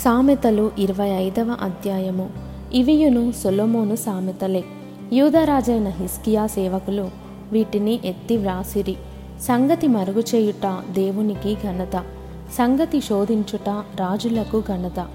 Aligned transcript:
సామెతలు 0.00 0.70
ఇరవై 0.78 1.08
ఐదవ 1.08 1.56
అధ్యాయము. 1.60 2.30
ఇవియును 2.72 3.32
సొలొమోను 3.32 3.96
సామెతలే. 3.96 4.64
యూదరాజైన 5.12 5.88
హిస్కియా 5.88 6.46
సేవకులు 6.46 7.10
వీటిని 7.52 8.00
ఎత్తి 8.04 8.36
వ్రాసిరి. 8.36 8.96
సంగతి 9.40 9.86
మరుగు 9.86 10.20
చేయుట 10.20 10.78
దేవునికి 10.90 11.54
ఘనత. 11.54 12.04
సంగతి 12.58 13.00
శోధించుట 13.00 13.68
రాజులకు 14.00 14.60
ఘనత. 14.60 15.06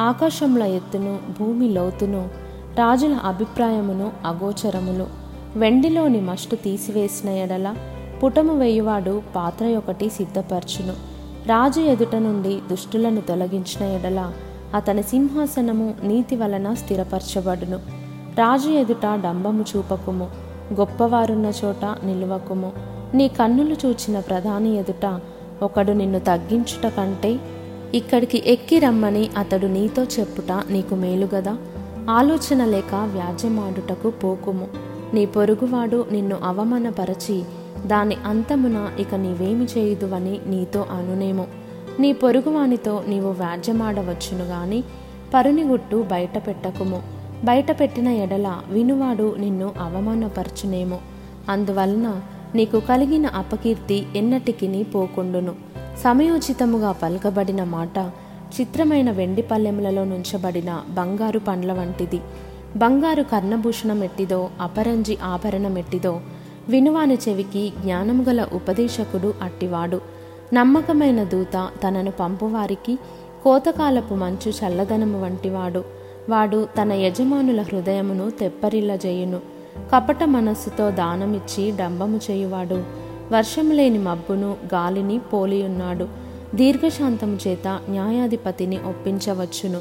ఆకాశముల 0.00 0.62
ఎత్తును 0.62 1.18
భూమి 1.40 1.68
లోతును 1.68 2.28
రాజుల 2.78 3.12
అభిప్రాయమును 3.14 4.12
అగోచరములు. 4.24 5.06
వెండిలోని 5.58 6.20
మస్టు 6.20 6.56
తీసివేసిన 6.56 7.28
ఎడల 7.28 7.74
పుటము 8.22 8.58
వేయువాడు 8.58 9.22
పాత్ర 9.36 9.66
ఒకటి 9.66 10.08
సిద్ధపరచును. 10.08 11.15
రాజు 11.46 11.80
ఎదుట 11.80 12.14
నుండి 12.16 12.60
దుష్టులను 12.70 13.20
తొలగించిన 13.20 13.86
ఎడల 13.86 14.32
అతని 14.74 15.02
సింహాసనము 15.02 15.94
నీతి 16.04 16.36
వలన 16.36 16.74
స్థిరపరచబడును. 16.74 17.76
రాజు 18.38 18.68
ఎదుట 18.68 19.06
డంబము 19.06 19.64
చూపకుము 19.76 20.30
గొప్పవారున్న 20.74 21.52
చోట 21.64 21.84
నిలువకుము. 21.84 22.72
నీ 23.14 23.28
కన్నులు 23.28 23.76
చూచిన 23.86 24.20
ప్రధాని 24.20 24.76
ఎదుట 24.76 25.20
ఒకడు 25.62 25.92
నిన్ను 25.92 26.18
తగ్గించుట 26.18 26.86
కంటే 26.86 27.40
ఇక్కడికి 27.94 28.42
ఎక్కి 28.46 28.78
రమ్మని 28.78 29.30
అతడు 29.38 29.66
నీతో 29.66 30.02
చెప్పుట 30.02 30.52
నీకు 30.70 30.94
మేలుగదా 30.94 31.56
ఆలోచన 32.10 32.64
లేక 32.64 32.94
వ్యాజ్యమాడుటకు 32.94 34.10
పోకుము. 34.10 34.68
నీ 35.14 35.26
పొరుగువాడు 35.26 36.06
నిన్ను 36.12 36.36
అవమానపరచి 36.44 37.42
దాని 37.86 38.16
అంతమున 38.26 38.92
ఇక 38.98 39.14
నీవేమి 39.14 39.64
చేయుదువని 39.64 40.40
నీతో 40.46 40.86
అనునేమో. 40.90 41.46
నీ 42.00 42.12
పొరుగువానితో 42.12 43.04
నీవు 43.08 43.30
వ్యాజ్యమాడవచ్చును 43.30 44.44
గాని 44.44 44.84
పరుని 45.34 45.62
గుట్టు 45.62 46.06
బయట 46.10 46.46
పెట్టకుము 46.46 47.02
బయట 47.44 47.80
పెట్టిన 47.80 48.08
ఎడల 48.08 48.60
వినువాడు 48.70 49.36
నిన్ను 49.38 49.72
అవమానపరచునేమో. 49.80 50.98
అందువలన 51.48 52.20
నీకు 52.54 52.80
కలిగిన 52.80 53.26
అపకీర్తి 53.26 54.06
ఎన్నటికి 54.16 54.82
పోకుండును. 54.82 55.54
సమయోచితముగా 55.98 56.92
పలకబడిన 56.92 57.64
మాట 57.64 58.10
చిత్రమైన 58.60 59.10
వెండి 59.10 59.42
పల్లెములలో 59.42 60.04
నుంచబడిన 60.04 60.82
బంగారు 60.88 61.38
పండ్ల 61.38 61.72
వంటిది. 61.72 62.20
బంగారు 62.76 63.22
కర్ణభూషణం 63.22 64.04
ఎట్టిదో 64.04 64.50
అపరంజి 64.60 65.18
ఆభరణం 65.22 65.78
ఎట్టిదో 65.78 66.20
వినువాని 66.68 67.18
చెవికి 67.28 67.72
జ్ఞానము 67.80 68.22
గల 68.22 68.46
ఉపదేశకుడు 68.52 69.34
అట్టివాడు. 69.42 70.00
నమ్మకమైన 70.54 71.24
దూత 71.24 71.68
తనను 71.84 72.10
పంపువారికి 72.10 72.98
కోతకాలపు 73.44 74.14
మంచు 74.14 74.50
చల్లదనము 74.50 75.22
వంటివాడు. 75.22 75.84
వాడు 76.28 76.68
తన 76.82 76.92
యజమానుల 76.92 77.62
హృదయమును 77.62 78.30
తెప్పరిల్లజేయును. 78.30 79.40
కపట 79.94 80.22
మనస్సుతో 80.22 80.90
దానమిచ్చి 80.90 81.70
డంబము 81.70 82.20
చేయువాడు. 82.30 82.84
వర్షము 83.32 83.72
లేని 83.72 83.98
మబ్బును 83.98 84.56
గాలిని 84.74 85.18
పోలియున్నాడు. 85.18 86.08
దీర్ఘశాంతము 86.54 87.38
చేత 87.48 87.80
న్యాయాధిపతిని 87.88 88.78
ఒప్పించవచ్చును. 88.88 89.80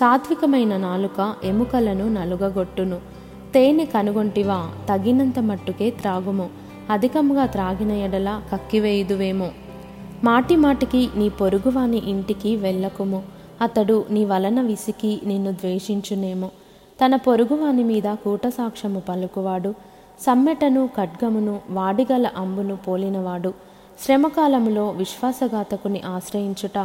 సాత్వికమైన 0.00 0.76
నాలుక 0.76 1.34
ఎముకలను 1.44 2.08
నలుగగొట్టును. 2.08 3.13
తేనె 3.54 3.84
కనుగొంటివా? 3.84 4.70
తగినంత 4.88 5.38
మట్టుకే 5.38 5.90
త్రాగుము. 5.90 6.50
అధికముగా 6.90 7.46
త్రాగిన 7.46 7.92
ఎడల 7.92 8.42
కక్కివేయుదువేమో. 8.52 9.48
మాటి 10.24 10.56
మాటికి 10.56 11.08
నీ 11.16 11.28
పొరుగువాని 11.28 11.96
ఇంటికి 11.96 12.56
వెళ్ళకుము. 12.56 13.22
అతడు 13.60 14.04
నీ 14.10 14.24
వలన 14.24 14.60
విసికి 14.60 15.20
నిన్ను 15.24 15.52
ద్వేషించునేమో. 15.52 16.50
తన 17.04 17.16
పొరుగువాని 17.16 17.84
మీద 17.84 18.02
కూటసాక్ష్యము 18.02 19.00
పలుకువాడు. 19.00 19.74
సమ్మెటను 20.20 20.88
ఖడ్గమును 20.96 21.60
వాడిగల 21.70 22.30
అంబును 22.36 22.76
పోలినవాడు. 22.76 23.54
శ్రమకాలములో 24.04 24.88
విశ్వాసఘాతకుని 24.88 26.00
ఆశ్రయించుట 26.00 26.78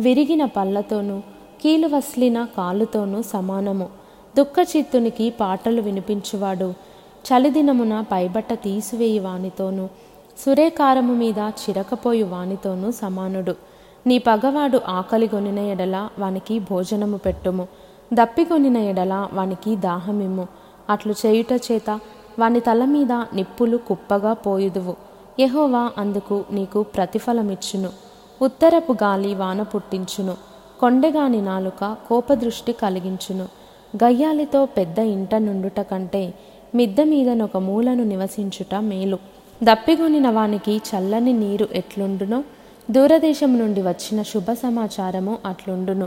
విరిగిన 0.00 0.44
పళ్ళతోనూ 0.44 1.18
కీలువస్లిన 1.62 2.44
కాలుతోనూ 2.44 3.22
సమానము. 3.22 4.05
దుఃఖచిత్తునికి 4.38 5.30
పాటలు 5.30 5.82
వినిపించువాడు. 5.82 6.74
చలిదినమున 7.26 8.00
పైబట్ట 8.00 8.52
తీసివేయి 8.52 9.18
వానితోనూ 9.18 9.86
సురేకారము 10.38 11.14
మీద 11.14 11.38
చిరకపోయు 11.38 12.24
వానితోనూ 12.24 12.92
సమానుడు. 12.92 13.54
నీ 14.06 14.18
పగవాడు 14.18 14.80
ఆకలిగొనిన 14.88 15.58
ఎడల 15.58 16.08
వానికి 16.18 16.58
భోజనము 16.58 17.16
పెట్టుము. 17.16 17.68
దప్పిగొనిన 18.14 18.76
ఎడల 18.76 19.28
వానికి 19.32 19.76
దాహమిమ్ము. 19.76 20.48
అట్లు 20.90 21.14
చేయుట 21.26 21.60
చేత 21.72 22.00
వాని 22.38 22.60
తల 22.60 22.84
మీద 22.84 23.12
నిప్పులు 23.12 23.76
కుప్పగా 23.76 24.32
పోయుదువు. 24.32 24.96
యహోవా 25.40 25.90
అందుకు 25.98 26.44
నీకు 26.50 26.82
ప్రతిఫలమిచ్చును. 26.82 27.88
ఉత్తరపు 28.42 28.92
గాలి 28.92 29.34
వాన 29.34 29.62
పుట్టించును. 29.62 30.36
కొండగాని 30.80 31.42
నాలుక 31.42 31.96
కోపదృష్టి 32.08 32.72
కలిగించును. 32.72 33.65
గయ్యాలితో 33.96 34.66
పెద్ద 34.66 34.98
ఇంట 34.98 35.34
నుండుట 35.34 35.80
కంటే 35.80 36.34
మిద్దె 36.74 37.04
మీదనొక 37.04 37.56
మూలను 37.56 38.04
నివసించుట 38.04 38.74
మేలు. 38.74 39.18
దప్పిగొనిన 39.62 40.30
వానికి 40.30 40.80
చల్లని 40.88 41.32
నీరు 41.32 41.68
ఎట్లుండునో 41.72 42.44
దూరదేశం 42.90 43.58
నుండి 43.58 43.82
వచ్చిన 43.82 44.22
శుభ 44.22 44.52
సమాచారము 44.52 45.38
అట్లుండును. 45.46 46.06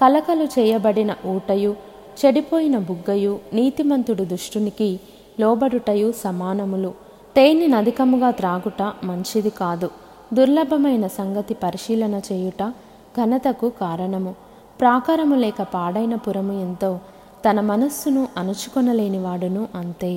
కలకలు 0.00 0.44
చేయబడిన 0.44 1.14
ఊటయు 1.26 1.76
చెడిపోయిన 2.20 2.78
బుగ్గయు 2.78 3.38
నీతిమంతుడు 3.52 4.24
దుష్టునికి 4.24 5.00
లోబడుటయు 5.40 6.12
సమానములు. 6.12 6.94
తేని 7.36 7.66
నదికముగా 7.66 8.30
త్రాగుట 8.30 8.92
మంచిది 9.04 9.50
కాదు. 9.50 9.90
దుర్లభమైన 10.34 11.06
సంగతి 11.06 11.54
పరిశీలన 11.54 12.20
చేయుట 12.32 12.72
ఘనతకు 13.16 13.72
కారణము. 13.80 14.34
ప్రాకారము 14.80 15.34
లేక 15.34 15.62
పాడైన 15.62 16.14
పురము 16.14 16.60
ఎంతో 16.60 17.00
తన 17.44 17.60
మనస్సును 17.60 18.28
అణుచుకొనలేనివాడును 18.36 19.68
అంతే. 19.74 20.12